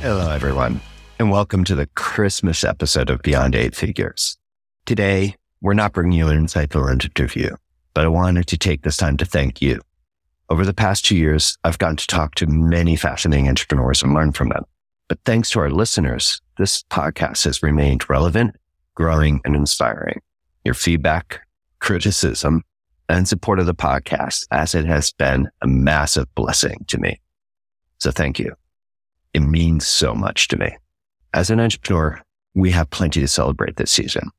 Hello, 0.00 0.30
everyone, 0.30 0.80
and 1.18 1.28
welcome 1.28 1.64
to 1.64 1.74
the 1.74 1.88
Christmas 1.96 2.62
episode 2.62 3.10
of 3.10 3.20
Beyond 3.22 3.56
Eight 3.56 3.74
Figures. 3.74 4.38
Today, 4.86 5.34
we're 5.60 5.74
not 5.74 5.92
bringing 5.92 6.16
you 6.16 6.28
an 6.28 6.46
insightful 6.46 6.88
interview, 6.88 7.56
but 7.94 8.04
I 8.04 8.08
wanted 8.08 8.46
to 8.46 8.56
take 8.56 8.82
this 8.82 8.96
time 8.96 9.16
to 9.16 9.24
thank 9.24 9.60
you. 9.60 9.80
Over 10.50 10.64
the 10.64 10.72
past 10.72 11.04
two 11.04 11.16
years, 11.16 11.58
I've 11.64 11.78
gotten 11.78 11.96
to 11.96 12.06
talk 12.06 12.36
to 12.36 12.46
many 12.46 12.94
fascinating 12.94 13.48
entrepreneurs 13.48 14.00
and 14.00 14.14
learn 14.14 14.30
from 14.30 14.50
them. 14.50 14.62
But 15.08 15.18
thanks 15.24 15.50
to 15.50 15.58
our 15.58 15.70
listeners, 15.70 16.40
this 16.58 16.84
podcast 16.84 17.42
has 17.42 17.60
remained 17.60 18.08
relevant, 18.08 18.54
growing, 18.94 19.40
and 19.44 19.56
inspiring. 19.56 20.20
Your 20.64 20.74
feedback, 20.74 21.40
criticism, 21.80 22.62
and 23.08 23.26
support 23.26 23.58
of 23.58 23.66
the 23.66 23.74
podcast, 23.74 24.46
as 24.52 24.76
it 24.76 24.84
has 24.84 25.10
been 25.10 25.48
a 25.60 25.66
massive 25.66 26.32
blessing 26.36 26.84
to 26.86 26.98
me. 26.98 27.20
So 27.98 28.12
thank 28.12 28.38
you. 28.38 28.54
It 29.38 29.42
means 29.42 29.86
so 29.86 30.16
much 30.16 30.48
to 30.48 30.56
me. 30.56 30.76
As 31.32 31.48
an 31.48 31.60
entrepreneur, 31.60 32.20
we 32.54 32.72
have 32.72 32.90
plenty 32.90 33.20
to 33.20 33.28
celebrate 33.28 33.76
this 33.76 33.92
season. 33.92 34.30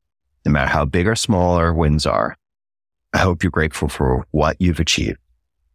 No 0.44 0.52
matter 0.52 0.68
how 0.68 0.84
big 0.84 1.08
or 1.08 1.16
small 1.16 1.54
our 1.54 1.72
wins 1.72 2.04
are, 2.04 2.36
I 3.14 3.20
hope 3.20 3.42
you're 3.42 3.50
grateful 3.50 3.88
for 3.88 4.26
what 4.32 4.58
you've 4.60 4.78
achieved, 4.78 5.16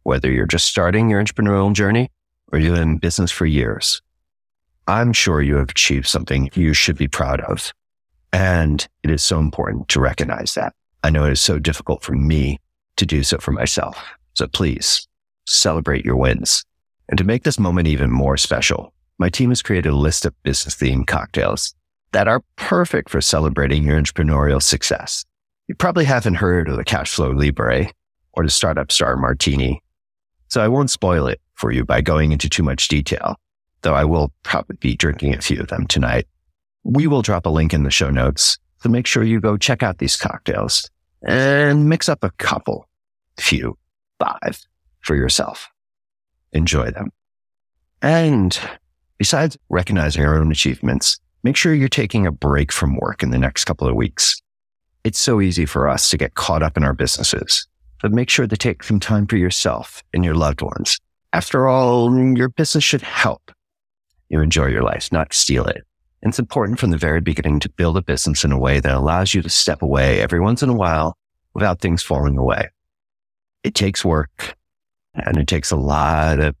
whether 0.04 0.30
you're 0.30 0.46
just 0.46 0.66
starting 0.66 1.10
your 1.10 1.20
entrepreneurial 1.20 1.72
journey 1.72 2.08
or 2.52 2.60
you've 2.60 2.74
been 2.74 2.90
in 2.90 2.98
business 2.98 3.32
for 3.32 3.46
years. 3.46 4.00
I'm 4.86 5.12
sure 5.12 5.42
you 5.42 5.56
have 5.56 5.70
achieved 5.70 6.06
something 6.06 6.48
you 6.54 6.72
should 6.72 6.96
be 6.96 7.08
proud 7.08 7.40
of. 7.40 7.72
And 8.32 8.86
it 9.02 9.10
is 9.10 9.24
so 9.24 9.40
important 9.40 9.88
to 9.88 9.98
recognize 9.98 10.54
that. 10.54 10.72
I 11.02 11.10
know 11.10 11.24
it 11.24 11.32
is 11.32 11.40
so 11.40 11.58
difficult 11.58 12.04
for 12.04 12.12
me 12.12 12.60
to 12.94 13.04
do 13.04 13.24
so 13.24 13.38
for 13.38 13.50
myself. 13.50 14.00
So 14.34 14.46
please 14.46 15.08
celebrate 15.48 16.04
your 16.04 16.16
wins. 16.16 16.64
And 17.08 17.18
to 17.18 17.24
make 17.24 17.42
this 17.42 17.58
moment 17.58 17.88
even 17.88 18.08
more 18.12 18.36
special, 18.36 18.92
my 19.18 19.28
team 19.28 19.50
has 19.50 19.62
created 19.62 19.90
a 19.90 19.96
list 19.96 20.26
of 20.26 20.34
business 20.42 20.74
themed 20.74 21.06
cocktails 21.06 21.74
that 22.12 22.28
are 22.28 22.42
perfect 22.56 23.10
for 23.10 23.20
celebrating 23.20 23.84
your 23.84 24.00
entrepreneurial 24.00 24.62
success. 24.62 25.24
You 25.68 25.74
probably 25.74 26.04
haven't 26.04 26.34
heard 26.34 26.68
of 26.68 26.76
the 26.76 26.84
Cashflow 26.84 27.36
Libre 27.36 27.90
or 28.34 28.44
the 28.44 28.50
Startup 28.50 28.90
Star 28.92 29.16
Martini. 29.16 29.82
So 30.48 30.62
I 30.62 30.68
won't 30.68 30.90
spoil 30.90 31.26
it 31.26 31.40
for 31.54 31.72
you 31.72 31.84
by 31.84 32.00
going 32.00 32.32
into 32.32 32.48
too 32.48 32.62
much 32.62 32.88
detail, 32.88 33.36
though 33.82 33.94
I 33.94 34.04
will 34.04 34.32
probably 34.42 34.76
be 34.76 34.94
drinking 34.94 35.34
a 35.34 35.40
few 35.40 35.60
of 35.60 35.68
them 35.68 35.86
tonight. 35.86 36.26
We 36.84 37.06
will 37.06 37.22
drop 37.22 37.46
a 37.46 37.50
link 37.50 37.74
in 37.74 37.82
the 37.82 37.90
show 37.90 38.10
notes. 38.10 38.58
So 38.82 38.88
make 38.88 39.06
sure 39.06 39.24
you 39.24 39.40
go 39.40 39.56
check 39.56 39.82
out 39.82 39.98
these 39.98 40.16
cocktails 40.16 40.88
and 41.26 41.88
mix 41.88 42.08
up 42.08 42.22
a 42.22 42.30
couple, 42.38 42.88
few, 43.38 43.76
five 44.20 44.60
for 45.00 45.16
yourself. 45.16 45.68
Enjoy 46.52 46.90
them. 46.90 47.10
And 48.02 48.58
Besides 49.18 49.56
recognizing 49.70 50.24
our 50.24 50.36
own 50.36 50.52
achievements, 50.52 51.18
make 51.42 51.56
sure 51.56 51.74
you're 51.74 51.88
taking 51.88 52.26
a 52.26 52.32
break 52.32 52.70
from 52.70 52.96
work 52.96 53.22
in 53.22 53.30
the 53.30 53.38
next 53.38 53.64
couple 53.64 53.88
of 53.88 53.94
weeks. 53.94 54.42
It's 55.04 55.18
so 55.18 55.40
easy 55.40 55.64
for 55.64 55.88
us 55.88 56.10
to 56.10 56.18
get 56.18 56.34
caught 56.34 56.62
up 56.62 56.76
in 56.76 56.84
our 56.84 56.92
businesses, 56.92 57.66
but 58.02 58.12
make 58.12 58.28
sure 58.28 58.46
to 58.46 58.56
take 58.56 58.82
some 58.82 59.00
time 59.00 59.26
for 59.26 59.36
yourself 59.36 60.02
and 60.12 60.24
your 60.24 60.34
loved 60.34 60.60
ones. 60.60 60.98
After 61.32 61.66
all, 61.66 62.14
your 62.36 62.50
business 62.50 62.84
should 62.84 63.02
help 63.02 63.50
you 64.28 64.40
enjoy 64.40 64.66
your 64.66 64.82
life, 64.82 65.10
not 65.12 65.32
steal 65.32 65.64
it. 65.66 65.84
And 66.22 66.30
it's 66.30 66.38
important 66.38 66.78
from 66.78 66.90
the 66.90 66.98
very 66.98 67.20
beginning 67.20 67.60
to 67.60 67.68
build 67.70 67.96
a 67.96 68.02
business 68.02 68.44
in 68.44 68.52
a 68.52 68.58
way 68.58 68.80
that 68.80 68.94
allows 68.94 69.32
you 69.32 69.42
to 69.42 69.48
step 69.48 69.82
away 69.82 70.20
every 70.20 70.40
once 70.40 70.62
in 70.62 70.68
a 70.68 70.74
while 70.74 71.16
without 71.54 71.80
things 71.80 72.02
falling 72.02 72.36
away. 72.36 72.68
It 73.62 73.74
takes 73.74 74.04
work 74.04 74.56
and 75.14 75.36
it 75.36 75.46
takes 75.46 75.70
a 75.70 75.76
lot 75.76 76.40
of 76.40 76.54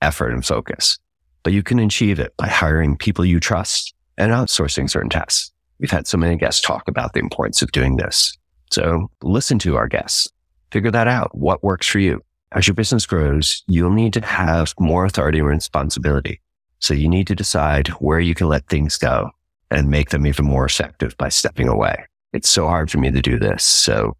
effort 0.00 0.32
and 0.32 0.44
focus 0.44 0.98
but 1.42 1.52
you 1.52 1.62
can 1.62 1.78
achieve 1.78 2.18
it 2.18 2.36
by 2.36 2.48
hiring 2.48 2.96
people 2.96 3.24
you 3.24 3.40
trust 3.40 3.94
and 4.18 4.32
outsourcing 4.32 4.88
certain 4.88 5.10
tasks. 5.10 5.52
We've 5.78 5.90
had 5.90 6.06
so 6.06 6.16
many 6.16 6.36
guests 6.36 6.60
talk 6.60 6.86
about 6.88 7.12
the 7.12 7.20
importance 7.20 7.62
of 7.62 7.72
doing 7.72 7.96
this. 7.96 8.36
So 8.70 9.10
listen 9.22 9.58
to 9.60 9.76
our 9.76 9.88
guests, 9.88 10.28
figure 10.70 10.90
that 10.90 11.08
out. 11.08 11.36
What 11.36 11.62
works 11.62 11.86
for 11.86 11.98
you? 11.98 12.22
As 12.52 12.66
your 12.66 12.74
business 12.74 13.06
grows, 13.06 13.62
you'll 13.66 13.90
need 13.90 14.12
to 14.12 14.24
have 14.24 14.74
more 14.78 15.04
authority 15.04 15.38
and 15.38 15.48
responsibility. 15.48 16.40
So 16.78 16.94
you 16.94 17.08
need 17.08 17.26
to 17.28 17.34
decide 17.34 17.88
where 17.88 18.20
you 18.20 18.34
can 18.34 18.48
let 18.48 18.68
things 18.68 18.98
go 18.98 19.30
and 19.70 19.88
make 19.88 20.10
them 20.10 20.26
even 20.26 20.44
more 20.44 20.66
effective 20.66 21.16
by 21.16 21.30
stepping 21.30 21.68
away. 21.68 22.04
It's 22.32 22.48
so 22.48 22.66
hard 22.66 22.90
for 22.90 22.98
me 22.98 23.10
to 23.10 23.22
do 23.22 23.38
this. 23.38 23.64
So 23.64 24.16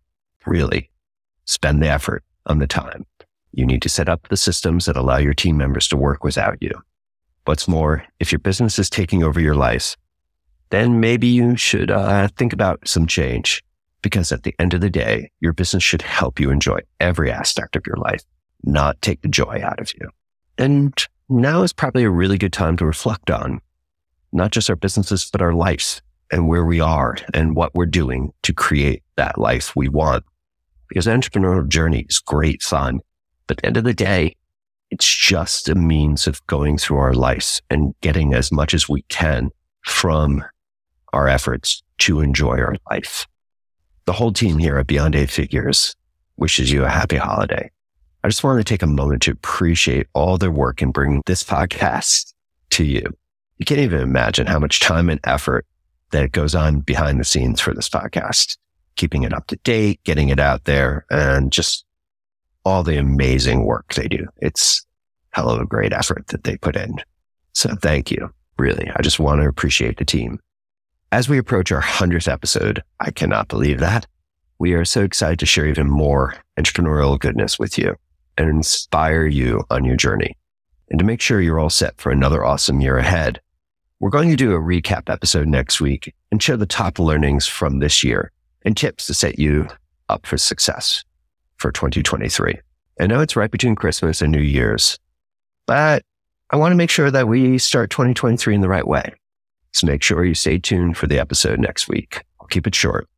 really 0.46 0.90
spend 1.44 1.82
the 1.82 1.88
effort 1.88 2.24
on 2.46 2.58
the 2.58 2.66
time. 2.66 3.04
You 3.52 3.66
need 3.66 3.82
to 3.82 3.88
set 3.88 4.08
up 4.08 4.28
the 4.28 4.36
systems 4.36 4.86
that 4.86 4.96
allow 4.96 5.18
your 5.18 5.34
team 5.34 5.56
members 5.58 5.86
to 5.88 5.96
work 5.96 6.24
without 6.24 6.56
you. 6.60 6.72
What's 7.44 7.66
more, 7.66 8.04
if 8.20 8.30
your 8.30 8.38
business 8.38 8.78
is 8.78 8.88
taking 8.88 9.22
over 9.22 9.40
your 9.40 9.54
life, 9.54 9.96
then 10.70 11.00
maybe 11.00 11.26
you 11.26 11.56
should 11.56 11.90
uh, 11.90 12.28
think 12.36 12.52
about 12.52 12.86
some 12.86 13.06
change 13.06 13.62
because 14.00 14.32
at 14.32 14.42
the 14.42 14.54
end 14.58 14.74
of 14.74 14.80
the 14.80 14.90
day, 14.90 15.30
your 15.40 15.52
business 15.52 15.82
should 15.82 16.02
help 16.02 16.40
you 16.40 16.50
enjoy 16.50 16.78
every 17.00 17.30
aspect 17.30 17.76
of 17.76 17.86
your 17.86 17.96
life, 17.96 18.22
not 18.64 19.00
take 19.02 19.22
the 19.22 19.28
joy 19.28 19.60
out 19.62 19.80
of 19.80 19.92
you. 19.94 20.08
And 20.58 20.94
now 21.28 21.62
is 21.62 21.72
probably 21.72 22.04
a 22.04 22.10
really 22.10 22.38
good 22.38 22.52
time 22.52 22.76
to 22.78 22.86
reflect 22.86 23.30
on 23.30 23.60
not 24.32 24.50
just 24.50 24.70
our 24.70 24.76
businesses, 24.76 25.28
but 25.30 25.42
our 25.42 25.52
lives 25.52 26.02
and 26.30 26.48
where 26.48 26.64
we 26.64 26.80
are 26.80 27.16
and 27.34 27.54
what 27.54 27.74
we're 27.74 27.86
doing 27.86 28.32
to 28.42 28.52
create 28.52 29.02
that 29.16 29.38
life 29.38 29.76
we 29.76 29.88
want. 29.88 30.24
Because 30.88 31.06
entrepreneurial 31.06 31.68
journey 31.68 32.06
is 32.08 32.18
great 32.18 32.62
fun. 32.62 33.00
But 33.46 33.58
at 33.58 33.62
the 33.62 33.66
end 33.66 33.76
of 33.76 33.84
the 33.84 33.94
day, 33.94 34.36
it's 34.92 35.08
just 35.08 35.70
a 35.70 35.74
means 35.74 36.26
of 36.26 36.46
going 36.48 36.76
through 36.76 36.98
our 36.98 37.14
lives 37.14 37.62
and 37.70 37.94
getting 38.02 38.34
as 38.34 38.52
much 38.52 38.74
as 38.74 38.90
we 38.90 39.00
can 39.08 39.48
from 39.86 40.44
our 41.14 41.28
efforts 41.28 41.82
to 41.96 42.20
enjoy 42.20 42.58
our 42.58 42.76
life. 42.90 43.26
The 44.04 44.12
whole 44.12 44.34
team 44.34 44.58
here 44.58 44.76
at 44.76 44.86
Beyond 44.86 45.16
Eight 45.16 45.30
Figures 45.30 45.96
wishes 46.36 46.70
you 46.70 46.84
a 46.84 46.90
happy 46.90 47.16
holiday. 47.16 47.70
I 48.22 48.28
just 48.28 48.44
want 48.44 48.60
to 48.60 48.64
take 48.64 48.82
a 48.82 48.86
moment 48.86 49.22
to 49.22 49.30
appreciate 49.30 50.08
all 50.12 50.36
their 50.36 50.50
work 50.50 50.82
in 50.82 50.90
bringing 50.90 51.22
this 51.24 51.42
podcast 51.42 52.34
to 52.70 52.84
you. 52.84 53.04
You 53.56 53.64
can't 53.64 53.80
even 53.80 54.02
imagine 54.02 54.46
how 54.46 54.58
much 54.58 54.80
time 54.80 55.08
and 55.08 55.20
effort 55.24 55.64
that 56.10 56.32
goes 56.32 56.54
on 56.54 56.80
behind 56.80 57.18
the 57.18 57.24
scenes 57.24 57.62
for 57.62 57.72
this 57.72 57.88
podcast, 57.88 58.58
keeping 58.96 59.22
it 59.22 59.32
up 59.32 59.46
to 59.46 59.56
date, 59.64 60.04
getting 60.04 60.28
it 60.28 60.38
out 60.38 60.64
there, 60.64 61.06
and 61.10 61.50
just 61.50 61.86
all 62.64 62.82
the 62.82 62.96
amazing 62.96 63.64
work 63.64 63.94
they 63.94 64.08
do. 64.08 64.26
It's 64.38 64.84
hell 65.30 65.50
of 65.50 65.60
a 65.60 65.66
great 65.66 65.92
effort 65.92 66.26
that 66.28 66.44
they 66.44 66.56
put 66.56 66.76
in. 66.76 66.96
So 67.54 67.74
thank 67.80 68.10
you. 68.10 68.32
Really. 68.58 68.90
I 68.94 69.02
just 69.02 69.18
want 69.18 69.40
to 69.40 69.48
appreciate 69.48 69.96
the 69.96 70.04
team. 70.04 70.38
As 71.10 71.28
we 71.28 71.38
approach 71.38 71.72
our 71.72 71.82
100th 71.82 72.30
episode, 72.30 72.82
I 73.00 73.10
cannot 73.10 73.48
believe 73.48 73.80
that. 73.80 74.06
We 74.58 74.74
are 74.74 74.84
so 74.84 75.02
excited 75.02 75.38
to 75.40 75.46
share 75.46 75.66
even 75.66 75.88
more 75.88 76.34
entrepreneurial 76.58 77.18
goodness 77.18 77.58
with 77.58 77.76
you 77.76 77.96
and 78.38 78.48
inspire 78.48 79.26
you 79.26 79.64
on 79.70 79.84
your 79.84 79.96
journey. 79.96 80.36
And 80.90 80.98
to 80.98 81.04
make 81.04 81.20
sure 81.20 81.40
you're 81.40 81.58
all 81.58 81.70
set 81.70 82.00
for 82.00 82.12
another 82.12 82.44
awesome 82.44 82.80
year 82.80 82.98
ahead, 82.98 83.40
we're 84.00 84.10
going 84.10 84.30
to 84.30 84.36
do 84.36 84.54
a 84.54 84.60
recap 84.60 85.10
episode 85.10 85.48
next 85.48 85.80
week 85.80 86.14
and 86.30 86.42
share 86.42 86.56
the 86.56 86.66
top 86.66 86.98
learnings 86.98 87.46
from 87.46 87.78
this 87.78 88.04
year 88.04 88.30
and 88.64 88.76
tips 88.76 89.06
to 89.06 89.14
set 89.14 89.38
you 89.38 89.68
up 90.08 90.26
for 90.26 90.36
success 90.36 91.04
for 91.62 91.70
2023. 91.70 92.58
I 93.00 93.06
know 93.06 93.20
it's 93.20 93.36
right 93.36 93.50
between 93.50 93.76
Christmas 93.76 94.20
and 94.20 94.32
New 94.32 94.42
Year's, 94.42 94.98
but 95.64 96.02
I 96.50 96.56
want 96.56 96.72
to 96.72 96.76
make 96.76 96.90
sure 96.90 97.10
that 97.10 97.28
we 97.28 97.56
start 97.56 97.90
2023 97.90 98.56
in 98.56 98.60
the 98.60 98.68
right 98.68 98.86
way. 98.86 99.14
So 99.72 99.86
make 99.86 100.02
sure 100.02 100.24
you 100.24 100.34
stay 100.34 100.58
tuned 100.58 100.96
for 100.96 101.06
the 101.06 101.20
episode 101.20 101.60
next 101.60 101.88
week. 101.88 102.24
I'll 102.40 102.48
keep 102.48 102.66
it 102.66 102.74
short, 102.74 103.08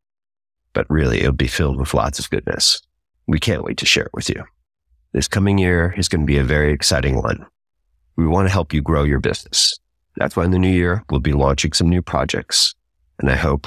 but 0.74 0.86
really 0.90 1.20
it'll 1.20 1.32
be 1.32 1.48
filled 1.48 1.78
with 1.78 1.94
lots 1.94 2.18
of 2.18 2.28
goodness. 2.28 2.82
We 3.26 3.40
can't 3.40 3.64
wait 3.64 3.78
to 3.78 3.86
share 3.86 4.04
it 4.04 4.14
with 4.14 4.28
you. 4.28 4.44
This 5.12 5.26
coming 5.26 5.56
year 5.56 5.94
is 5.96 6.08
going 6.08 6.20
to 6.20 6.26
be 6.26 6.38
a 6.38 6.44
very 6.44 6.70
exciting 6.72 7.16
one. 7.16 7.46
We 8.16 8.26
want 8.26 8.46
to 8.46 8.52
help 8.52 8.74
you 8.74 8.82
grow 8.82 9.04
your 9.04 9.20
business. 9.20 9.76
That's 10.16 10.36
why 10.36 10.44
in 10.44 10.50
the 10.50 10.58
new 10.58 10.68
year, 10.68 11.02
we'll 11.08 11.20
be 11.20 11.32
launching 11.32 11.72
some 11.72 11.88
new 11.88 12.02
projects. 12.02 12.74
And 13.18 13.30
I 13.30 13.36
hope 13.36 13.66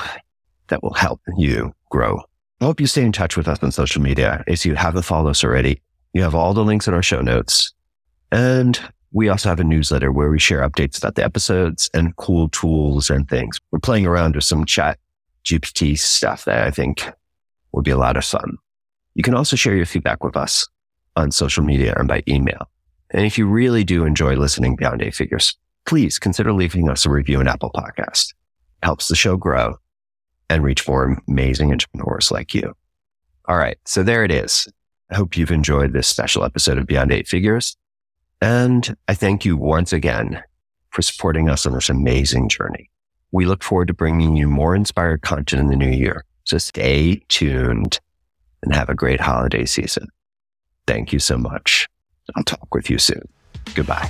that 0.67 0.83
will 0.83 0.93
help 0.93 1.19
you 1.35 1.73
grow. 1.89 2.21
I 2.59 2.65
hope 2.65 2.81
you 2.81 2.87
stay 2.87 3.03
in 3.03 3.11
touch 3.11 3.37
with 3.37 3.47
us 3.47 3.61
on 3.61 3.71
social 3.71 4.01
media. 4.01 4.43
If 4.47 4.65
you 4.65 4.73
haven't 4.73 5.03
followed 5.03 5.29
us 5.29 5.43
already, 5.43 5.79
you 6.13 6.23
have 6.23 6.33
all 6.33 6.55
the 6.55 6.63
links 6.63 6.87
in 6.87 6.93
our 6.95 7.03
show 7.03 7.21
notes. 7.21 7.71
And 8.31 8.79
we 9.11 9.29
also 9.29 9.49
have 9.49 9.59
a 9.59 9.63
newsletter 9.63 10.11
where 10.11 10.31
we 10.31 10.39
share 10.39 10.67
updates 10.67 10.97
about 10.97 11.13
the 11.13 11.23
episodes 11.23 11.87
and 11.93 12.15
cool 12.15 12.49
tools 12.49 13.11
and 13.11 13.29
things. 13.29 13.59
We're 13.71 13.79
playing 13.79 14.07
around 14.07 14.35
with 14.35 14.43
some 14.43 14.65
chat 14.65 14.97
GPT 15.45 15.99
stuff 15.99 16.45
that 16.45 16.65
I 16.65 16.71
think 16.71 17.07
will 17.73 17.83
be 17.83 17.91
a 17.91 17.97
lot 17.97 18.17
of 18.17 18.25
fun. 18.25 18.57
You 19.13 19.21
can 19.21 19.35
also 19.35 19.55
share 19.55 19.75
your 19.75 19.85
feedback 19.85 20.23
with 20.23 20.35
us 20.35 20.67
on 21.15 21.31
social 21.31 21.63
media 21.63 21.93
and 21.95 22.07
by 22.07 22.23
email. 22.27 22.69
And 23.11 23.23
if 23.23 23.37
you 23.37 23.47
really 23.47 23.83
do 23.83 24.03
enjoy 24.03 24.35
listening 24.35 24.75
beyond 24.75 25.03
eight 25.03 25.15
figures, 25.15 25.55
please 25.85 26.17
consider 26.17 26.51
leaving 26.53 26.89
us 26.89 27.05
a 27.05 27.11
review 27.11 27.39
in 27.39 27.47
Apple 27.47 27.71
Podcast. 27.75 28.33
It 28.81 28.85
helps 28.85 29.07
the 29.07 29.15
show 29.15 29.37
grow 29.37 29.77
and 30.49 30.63
reach 30.63 30.87
more 30.87 31.21
amazing 31.27 31.71
entrepreneurs 31.71 32.31
like 32.31 32.53
you. 32.53 32.73
All 33.47 33.57
right. 33.57 33.77
So 33.85 34.03
there 34.03 34.23
it 34.23 34.31
is. 34.31 34.67
I 35.09 35.15
hope 35.15 35.37
you've 35.37 35.51
enjoyed 35.51 35.93
this 35.93 36.07
special 36.07 36.43
episode 36.43 36.77
of 36.77 36.85
Beyond 36.85 37.11
Eight 37.11 37.27
Figures. 37.27 37.77
And 38.41 38.95
I 39.07 39.13
thank 39.13 39.45
you 39.45 39.57
once 39.57 39.93
again 39.93 40.43
for 40.91 41.01
supporting 41.01 41.49
us 41.49 41.65
on 41.65 41.73
this 41.73 41.89
amazing 41.89 42.49
journey. 42.49 42.89
We 43.31 43.45
look 43.45 43.63
forward 43.63 43.87
to 43.89 43.93
bringing 43.93 44.35
you 44.35 44.47
more 44.47 44.75
inspired 44.75 45.21
content 45.21 45.61
in 45.61 45.67
the 45.67 45.75
new 45.75 45.89
year. 45.89 46.25
So 46.43 46.57
stay 46.57 47.21
tuned 47.27 47.99
and 48.63 48.73
have 48.73 48.89
a 48.89 48.95
great 48.95 49.19
holiday 49.19 49.65
season. 49.65 50.07
Thank 50.85 51.11
you 51.11 51.19
so 51.19 51.37
much. 51.37 51.87
I'll 52.35 52.43
talk 52.43 52.73
with 52.73 52.89
you 52.89 52.99
soon. 52.99 53.27
Goodbye. 53.75 54.09